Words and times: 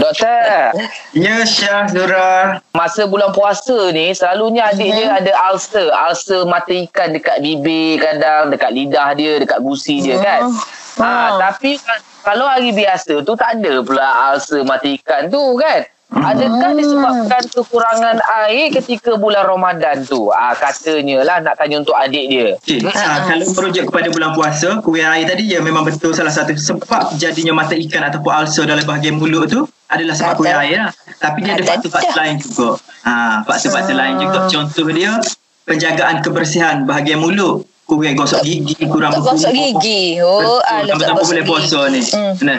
Doktor, 0.00 0.72
Ya 1.12 1.44
Syah 1.44 1.84
Zura. 1.86 2.64
masa 2.72 3.04
bulan 3.04 3.30
puasa 3.30 3.92
ni 3.92 4.10
selalunya 4.10 4.64
adik 4.66 4.88
dia 4.88 5.12
ada 5.12 5.32
ulcer, 5.46 5.92
ulcer 5.92 6.42
mata 6.44 6.72
ikan 6.72 7.12
dekat 7.12 7.36
bibir 7.38 8.00
kadang, 8.00 8.48
dekat 8.48 8.72
lidah 8.72 9.12
dia, 9.12 9.36
dekat 9.36 9.60
gusi 9.60 10.00
dia 10.00 10.16
kan. 10.16 10.48
Ha, 10.96 11.04
Ah. 11.04 11.28
tapi 11.38 11.76
kalau 12.20 12.44
hari 12.44 12.72
biasa 12.72 13.20
tu 13.20 13.32
tak 13.34 13.60
ada 13.60 13.80
pula 13.80 14.04
ulcer 14.32 14.64
mata 14.64 14.88
ikan 14.88 15.28
tu 15.28 15.54
kan. 15.54 15.84
Adakah 16.10 16.74
disebabkan 16.74 17.42
kekurangan 17.54 18.18
air 18.42 18.74
ketika 18.74 19.14
bulan 19.14 19.46
Ramadan 19.46 20.02
tu? 20.02 20.34
Ah 20.34 20.58
katanya 20.58 21.22
lah 21.22 21.38
nak 21.38 21.54
tanya 21.54 21.78
untuk 21.78 21.94
adik 21.94 22.26
dia. 22.26 22.58
Okay. 22.58 22.82
Ha, 22.82 23.30
kalau 23.30 23.46
merujuk 23.54 23.86
kepada 23.94 24.10
bulan 24.10 24.34
puasa, 24.34 24.82
kurang 24.82 25.14
air 25.14 25.30
tadi 25.30 25.46
ya 25.46 25.62
memang 25.62 25.86
betul 25.86 26.10
salah 26.10 26.34
satu 26.34 26.58
sebab 26.58 27.14
jadinya 27.14 27.54
mata 27.54 27.78
ikan 27.78 28.02
ataupun 28.10 28.26
ulcer 28.42 28.66
dalam 28.66 28.82
bahagian 28.82 29.22
mulut 29.22 29.46
tu 29.46 29.70
adalah 29.86 30.18
sebab 30.18 30.34
kurang 30.42 30.66
air 30.66 30.90
lah. 30.90 30.92
Tapi 31.22 31.46
dia 31.46 31.54
ada 31.54 31.62
faktor-faktor 31.62 32.18
lain 32.18 32.36
juga. 32.42 32.68
Ha, 33.06 33.12
faktor-faktor 33.46 33.94
lain 33.94 34.14
juga. 34.18 34.38
Contoh 34.50 34.86
dia, 34.90 35.12
penjagaan 35.62 36.26
kebersihan 36.26 36.76
bahagian 36.90 37.22
mulut. 37.22 37.69
Kurang 37.90 38.14
gosok 38.14 38.40
gigi, 38.40 38.74
kurang 38.86 39.10
Tak 39.10 39.22
gosok 39.26 39.50
gigi. 39.50 40.22
Oh, 40.22 40.62
ah, 40.62 40.78
Betul. 40.78 40.86
lepas 40.86 40.86
Tambah-tambah 40.86 41.10
gosok 41.16 41.26
boleh 41.26 41.42
gigi. 41.42 41.50
puasa 41.50 41.80
ni. 41.88 42.00
Hmm. 42.04 42.32
Benar. 42.36 42.58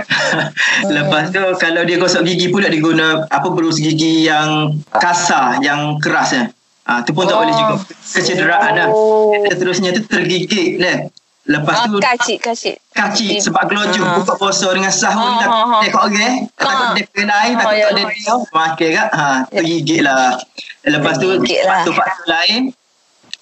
Lepas 0.98 1.24
tu 1.30 1.42
kalau 1.56 1.82
dia 1.82 1.96
gosok 1.96 2.22
gigi 2.22 2.48
pula 2.48 2.68
dia 2.68 2.80
guna 2.80 3.08
apa 3.26 3.48
berus 3.48 3.78
gigi 3.78 4.24
yang 4.24 4.50
kasar, 4.92 5.62
yang 5.62 5.96
keras 5.98 6.30
ya. 6.32 6.44
Ah 6.84 7.00
tu 7.00 7.14
pun 7.14 7.24
tak 7.24 7.34
Oh. 7.34 7.42
boleh 7.42 7.54
juga. 7.54 7.76
Kecederaan 8.12 8.72
lah. 8.74 8.88
Oh. 8.90 9.32
Seterusnya 9.46 9.94
tu 9.94 10.04
tergigit 10.04 10.76
lah. 10.78 11.08
Lepas 11.44 11.74
Ah, 11.76 11.86
tu 11.86 11.98
kacik, 11.98 12.38
kacik. 12.40 12.76
kacik 12.92 13.40
sebab 13.40 13.66
gelojung 13.66 14.04
Ah. 14.04 14.14
buka 14.16 14.36
puasa 14.36 14.68
dengan 14.70 14.92
sahur 14.92 15.26
Ah, 15.26 15.32
ni 15.32 15.42
ah, 15.42 15.50
ah. 15.50 15.82
tak 15.82 15.90
takut 15.90 16.02
orang 16.06 16.38
takut 16.54 16.76
Ah. 16.78 16.92
dia 16.92 17.04
kena 17.10 17.34
air 17.36 17.54
takut 17.56 17.66
Ah, 17.66 17.80
tak 17.80 17.90
ada 17.90 17.98
ya. 17.98 18.08
dia 18.12 18.34
makan 18.52 18.90
kat 18.92 19.10
ha 19.12 19.28
tergigit 19.50 20.00
lah 20.02 20.38
lepas 20.86 21.14
tu 21.16 21.28
Tergigit 21.34 21.60
lah. 21.62 21.82
faktor-faktor 21.82 22.26
lain 22.28 22.62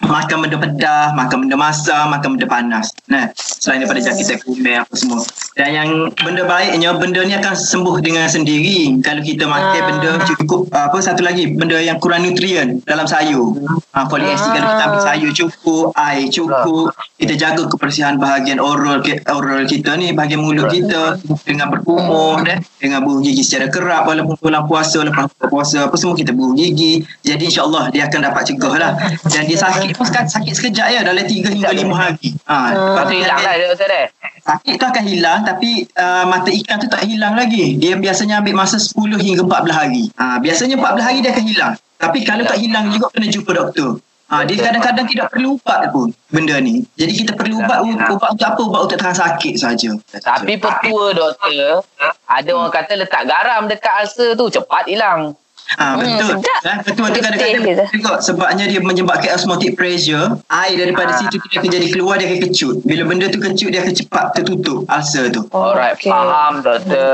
makan 0.03 0.47
benda 0.47 0.57
pedas, 0.59 1.11
makan 1.11 1.37
benda 1.45 1.57
masak, 1.59 2.03
makan 2.07 2.29
benda 2.37 2.47
panas. 2.47 2.95
Nah, 3.11 3.31
selain 3.35 3.83
daripada 3.83 3.99
jangkitan 3.99 4.39
kumen 4.47 4.83
apa 4.83 4.93
semua. 4.95 5.23
Dan 5.59 5.75
yang 5.75 5.89
benda 6.15 6.47
baiknya, 6.47 6.95
benda 6.95 7.19
ni 7.19 7.35
akan 7.35 7.51
sembuh 7.51 7.99
dengan 7.99 8.31
sendiri. 8.31 8.95
Kalau 9.03 9.19
kita 9.19 9.43
makan 9.43 9.75
Ah. 9.75 9.85
benda 9.91 10.11
cukup, 10.23 10.71
apa 10.71 10.95
satu 11.03 11.19
lagi, 11.19 11.51
benda 11.51 11.75
yang 11.83 11.99
kurang 11.99 12.23
nutrien 12.23 12.79
dalam 12.87 13.03
sayur. 13.03 13.59
Ha, 13.91 14.07
folic 14.07 14.31
acid 14.31 14.55
kalau 14.55 14.71
kita 14.71 14.83
ambil 14.87 15.01
Ah. 15.03 15.07
sayur 15.11 15.31
cukup, 15.35 15.85
air 15.99 16.31
cukup, 16.31 16.95
kita 17.19 17.35
jaga 17.35 17.67
kebersihan 17.67 18.15
bahagian 18.15 18.63
oral 18.63 19.03
oral 19.27 19.67
kita 19.67 19.99
ni, 19.99 20.15
bahagian 20.15 20.39
mulut 20.39 20.71
kita 20.71 21.19
dengan 21.43 21.67
berkumur, 21.67 22.39
eh, 22.47 22.63
dengan 22.79 23.03
buruh 23.03 23.19
gigi 23.19 23.43
secara 23.43 23.67
kerap 23.67 24.07
walaupun 24.07 24.39
bulan 24.39 24.63
puasa, 24.63 25.03
lepas 25.03 25.27
puasa, 25.51 25.91
apa 25.91 25.95
semua 25.99 26.15
kita 26.15 26.31
buruh 26.31 26.55
gigi. 26.55 27.03
Jadi 27.27 27.51
insyaAllah 27.51 27.91
dia 27.91 28.07
akan 28.07 28.31
dapat 28.31 28.47
cegah 28.47 28.75
lah. 28.79 28.91
Dan 29.27 29.43
dia 29.43 29.59
sakit 29.59 29.91
pun 29.91 30.07
sakit 30.07 30.53
sekejap 30.55 30.87
ya, 30.87 31.03
dalam 31.03 31.27
3 31.27 31.51
hingga 31.51 31.75
5 31.75 31.91
hari. 31.91 32.31
Ha, 32.47 32.71
Lepas 32.71 33.03
tu 33.03 33.11
tu 33.11 33.15
hilang 33.19 33.43
lah 33.43 33.53
dia 33.59 33.67
doktor 33.67 33.91
dia. 33.91 34.07
Sakit 34.49 34.81
tu 34.81 34.85
akan 34.89 35.05
hilang 35.05 35.45
tapi 35.45 35.85
uh, 35.93 36.25
mata 36.25 36.49
ikan 36.49 36.81
tu 36.81 36.89
tak 36.89 37.05
hilang 37.05 37.37
lagi. 37.37 37.77
Dia 37.77 37.93
biasanya 38.01 38.41
ambil 38.41 38.57
masa 38.57 38.81
10 38.81 38.97
hingga 39.21 39.45
14 39.45 39.69
hari. 39.69 40.03
Ha, 40.17 40.41
biasanya 40.41 40.81
14 40.81 41.05
hari 41.05 41.17
dia 41.21 41.31
akan 41.37 41.45
hilang. 41.45 41.73
Tapi 42.01 42.19
kalau 42.25 42.43
tak 42.49 42.57
hilang 42.57 42.89
juga 42.89 43.13
kena 43.13 43.27
jumpa 43.29 43.51
doktor. 43.53 44.01
Ha, 44.29 44.45
dia 44.45 44.61
kadang-kadang 44.61 45.05
tidak 45.09 45.27
perlu 45.33 45.57
ubat 45.57 45.89
pun 45.89 46.09
benda 46.29 46.57
ni. 46.61 46.85
Jadi 46.97 47.13
kita 47.13 47.31
perlu 47.33 47.61
ubat 47.61 47.81
ubat 47.81 48.17
untuk 48.17 48.45
apa? 48.45 48.61
Ubat 48.61 48.81
untuk 48.89 48.97
tahan 49.01 49.17
sakit 49.17 49.53
saja. 49.57 49.89
Tapi 50.17 50.53
petua 50.57 51.13
doktor, 51.13 51.85
ada 52.29 52.49
orang 52.53 52.73
kata 52.73 52.93
letak 52.93 53.25
garam 53.25 53.65
dekat 53.65 53.93
ulcer 54.05 54.37
tu 54.37 54.49
cepat 54.53 54.85
hilang. 54.85 55.33
Ha, 55.69 55.85
betul. 55.95 56.41
sedap. 56.41 56.59
Ha, 56.59 56.73
betul 56.81 57.05
tu 57.05 57.13
Getih 57.13 57.21
kadang-kadang 57.21 57.61
juga 57.61 58.13
sebabnya 58.19 58.65
dia 58.65 58.81
menyebabkan 58.81 59.29
osmotic 59.31 59.77
pressure. 59.77 60.41
Air 60.49 60.75
daripada 60.75 61.13
Ah. 61.13 61.19
situ 61.19 61.37
tu 61.37 61.45
dia 61.45 61.61
akan 61.61 61.69
jadi 61.69 61.87
keluar 61.89 62.17
dia 62.17 62.25
akan 62.25 62.39
kecut. 62.41 62.75
Bila 62.81 63.01
benda 63.05 63.29
tu 63.29 63.37
kecut 63.37 63.69
dia 63.69 63.79
akan 63.79 63.93
cepat 63.93 64.25
tertutup 64.33 64.89
ulcer 64.89 65.29
tu. 65.29 65.45
Alright, 65.51 65.93
okey. 65.93 66.09
faham 66.09 66.65
doktor. 66.65 67.05